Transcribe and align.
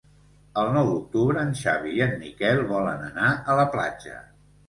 El 0.61 0.69
nou 0.75 0.87
d'octubre 0.93 1.43
en 1.47 1.51
Xavi 1.59 1.93
i 1.99 2.01
en 2.07 2.17
Miquel 2.23 2.63
volen 2.71 3.05
anar 3.09 3.31
a 3.55 3.61
la 3.63 3.67
platja. 3.77 4.19